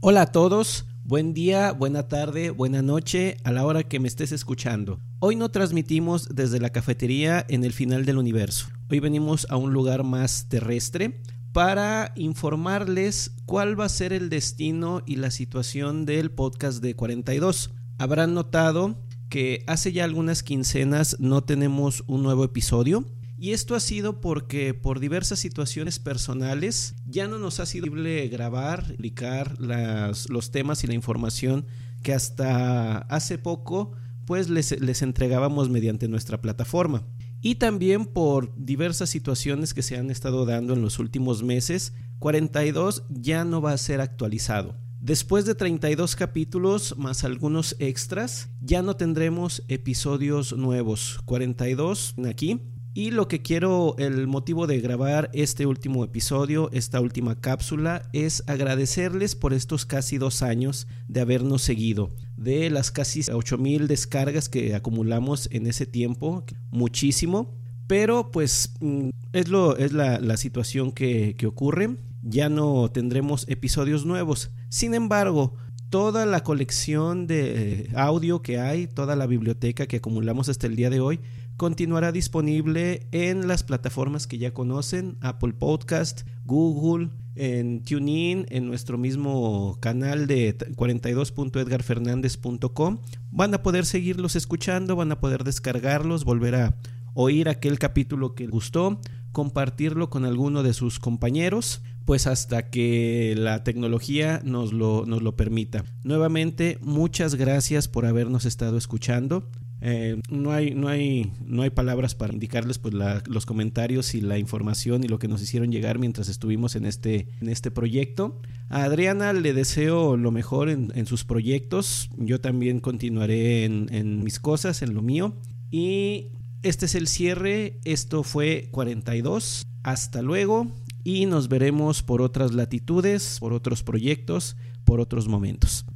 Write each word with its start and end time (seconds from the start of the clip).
Hola 0.00 0.22
a 0.22 0.26
todos, 0.26 0.84
buen 1.04 1.32
día, 1.32 1.72
buena 1.72 2.06
tarde, 2.06 2.50
buena 2.50 2.82
noche 2.82 3.38
a 3.44 3.50
la 3.50 3.64
hora 3.64 3.82
que 3.82 3.98
me 3.98 4.08
estés 4.08 4.30
escuchando. 4.30 5.00
Hoy 5.20 5.36
no 5.36 5.50
transmitimos 5.50 6.28
desde 6.34 6.60
la 6.60 6.68
cafetería 6.68 7.46
en 7.48 7.64
el 7.64 7.72
final 7.72 8.04
del 8.04 8.18
universo. 8.18 8.66
Hoy 8.90 9.00
venimos 9.00 9.46
a 9.48 9.56
un 9.56 9.72
lugar 9.72 10.04
más 10.04 10.50
terrestre 10.50 11.22
para 11.52 12.12
informarles 12.14 13.32
cuál 13.46 13.80
va 13.80 13.86
a 13.86 13.88
ser 13.88 14.12
el 14.12 14.28
destino 14.28 15.00
y 15.06 15.16
la 15.16 15.30
situación 15.30 16.04
del 16.04 16.30
podcast 16.30 16.82
de 16.82 16.94
42. 16.94 17.70
Habrán 17.96 18.34
notado 18.34 19.02
que 19.30 19.64
hace 19.66 19.92
ya 19.92 20.04
algunas 20.04 20.42
quincenas 20.42 21.16
no 21.20 21.42
tenemos 21.42 22.04
un 22.06 22.22
nuevo 22.22 22.44
episodio. 22.44 23.06
Y 23.38 23.52
esto 23.52 23.74
ha 23.74 23.80
sido 23.80 24.20
porque 24.20 24.72
por 24.72 24.98
diversas 24.98 25.38
situaciones 25.38 25.98
personales 25.98 26.94
ya 27.06 27.28
no 27.28 27.38
nos 27.38 27.60
ha 27.60 27.66
sido 27.66 27.86
posible 27.86 28.28
grabar, 28.28 28.94
publicar 28.94 29.58
los 29.60 30.50
temas 30.50 30.84
y 30.84 30.86
la 30.86 30.94
información 30.94 31.66
que 32.02 32.14
hasta 32.14 32.98
hace 32.98 33.36
poco 33.36 33.92
pues 34.24 34.48
les, 34.48 34.80
les 34.80 35.02
entregábamos 35.02 35.68
mediante 35.68 36.08
nuestra 36.08 36.40
plataforma. 36.40 37.06
Y 37.42 37.56
también 37.56 38.06
por 38.06 38.54
diversas 38.56 39.10
situaciones 39.10 39.74
que 39.74 39.82
se 39.82 39.96
han 39.96 40.10
estado 40.10 40.46
dando 40.46 40.72
en 40.72 40.82
los 40.82 40.98
últimos 40.98 41.42
meses, 41.42 41.92
42 42.18 43.04
ya 43.10 43.44
no 43.44 43.60
va 43.60 43.72
a 43.72 43.78
ser 43.78 44.00
actualizado. 44.00 44.74
Después 44.98 45.44
de 45.44 45.54
32 45.54 46.16
capítulos 46.16 46.96
más 46.96 47.22
algunos 47.22 47.76
extras, 47.78 48.48
ya 48.60 48.82
no 48.82 48.96
tendremos 48.96 49.62
episodios 49.68 50.56
nuevos. 50.56 51.20
42 51.26 52.14
aquí 52.26 52.60
y 52.96 53.10
lo 53.10 53.28
que 53.28 53.42
quiero, 53.42 53.94
el 53.98 54.26
motivo 54.26 54.66
de 54.66 54.80
grabar 54.80 55.28
este 55.34 55.66
último 55.66 56.02
episodio, 56.02 56.70
esta 56.72 56.98
última 56.98 57.38
cápsula, 57.38 58.08
es 58.14 58.42
agradecerles 58.46 59.34
por 59.34 59.52
estos 59.52 59.84
casi 59.84 60.16
dos 60.16 60.40
años 60.40 60.88
de 61.06 61.20
habernos 61.20 61.60
seguido. 61.60 62.14
De 62.38 62.70
las 62.70 62.90
casi 62.90 63.20
8000 63.30 63.86
descargas 63.86 64.48
que 64.48 64.74
acumulamos 64.74 65.46
en 65.52 65.66
ese 65.66 65.84
tiempo, 65.84 66.42
muchísimo. 66.70 67.54
Pero 67.86 68.30
pues 68.30 68.72
mm, 68.80 69.10
es, 69.34 69.48
lo, 69.48 69.76
es 69.76 69.92
la, 69.92 70.36
situación 70.38 70.90
que, 70.90 71.34
que 71.36 71.46
ocurre. 71.46 71.98
Ya 72.22 72.48
no 72.48 72.90
tendremos 72.90 73.44
episodios 73.46 74.06
nuevos. 74.06 74.52
Sin 74.70 74.94
embargo, 74.94 75.54
toda 75.90 76.26
la 76.26 76.42
colección 76.42 77.26
de 77.26 77.90
audio 77.94 78.42
que 78.42 78.58
hay, 78.58 78.86
toda 78.86 79.16
la 79.16 79.26
biblioteca 79.26 79.86
que 79.86 79.96
acumulamos 79.96 80.48
hasta 80.48 80.66
el 80.66 80.76
día 80.76 80.90
de 80.90 81.00
hoy, 81.00 81.20
continuará 81.56 82.12
disponible 82.12 83.06
en 83.12 83.48
las 83.48 83.62
plataformas 83.62 84.26
que 84.26 84.36
ya 84.38 84.52
conocen, 84.52 85.16
Apple 85.20 85.54
Podcast, 85.54 86.22
Google, 86.44 87.08
en 87.34 87.82
TuneIn, 87.82 88.44
en 88.48 88.66
nuestro 88.66 88.98
mismo 88.98 89.78
canal 89.80 90.26
de 90.26 90.58
42.edgarfernandez.com. 90.58 92.98
Van 93.30 93.54
a 93.54 93.62
poder 93.62 93.86
seguirlos 93.86 94.36
escuchando, 94.36 94.96
van 94.96 95.12
a 95.12 95.20
poder 95.20 95.44
descargarlos, 95.44 96.24
volver 96.24 96.56
a 96.56 96.76
oír 97.14 97.48
aquel 97.48 97.78
capítulo 97.78 98.34
que 98.34 98.46
gustó, 98.46 99.00
compartirlo 99.32 100.10
con 100.10 100.24
alguno 100.24 100.62
de 100.62 100.72
sus 100.72 100.98
compañeros, 100.98 101.82
pues 102.06 102.28
hasta 102.28 102.70
que 102.70 103.34
la 103.36 103.64
tecnología 103.64 104.40
nos 104.44 104.72
lo, 104.72 105.04
nos 105.06 105.22
lo 105.22 105.36
permita. 105.36 105.84
Nuevamente, 106.04 106.78
muchas 106.80 107.34
gracias 107.34 107.88
por 107.88 108.06
habernos 108.06 108.44
estado 108.44 108.78
escuchando. 108.78 109.50
Eh, 109.80 110.22
no, 110.30 110.52
hay, 110.52 110.72
no, 110.72 110.86
hay, 110.86 111.32
no 111.44 111.62
hay 111.62 111.70
palabras 111.70 112.14
para 112.14 112.32
indicarles 112.32 112.78
pues, 112.78 112.94
los 112.94 113.44
comentarios 113.44 114.14
y 114.14 114.20
la 114.20 114.38
información 114.38 115.02
y 115.02 115.08
lo 115.08 115.18
que 115.18 115.26
nos 115.26 115.42
hicieron 115.42 115.72
llegar 115.72 115.98
mientras 115.98 116.28
estuvimos 116.28 116.76
en 116.76 116.86
este, 116.86 117.28
en 117.40 117.48
este 117.48 117.72
proyecto. 117.72 118.40
A 118.68 118.84
Adriana 118.84 119.32
le 119.32 119.52
deseo 119.52 120.16
lo 120.16 120.30
mejor 120.30 120.70
en, 120.70 121.06
sus 121.06 121.24
proyectos. 121.24 122.08
Yo 122.16 122.40
también 122.40 122.78
continuaré 122.78 123.64
en, 123.64 123.88
en 123.90 124.22
mis 124.22 124.38
cosas, 124.38 124.80
en 124.80 124.94
lo 124.94 125.02
mío. 125.02 125.34
Y 125.72 126.28
este 126.62 126.86
es 126.86 126.94
el 126.94 127.08
cierre. 127.08 127.80
Esto 127.84 128.22
fue 128.22 128.68
42. 128.70 129.66
Hasta 129.82 130.22
luego 130.22 130.72
y 131.06 131.24
nos 131.26 131.46
veremos 131.46 132.02
por 132.02 132.20
otras 132.20 132.52
latitudes, 132.52 133.36
por 133.38 133.52
otros 133.52 133.84
proyectos, 133.84 134.56
por 134.84 134.98
otros 134.98 135.28
momentos. 135.28 135.86